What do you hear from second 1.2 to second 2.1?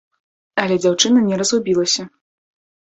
не разгубілася.